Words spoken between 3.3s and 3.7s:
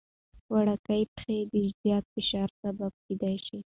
شي.